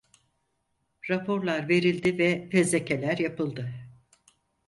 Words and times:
Raporlar 1.09 1.69
verildi 1.69 2.17
ve 2.17 2.49
fezlekeler 2.49 3.17
yapıldı. 3.17 3.73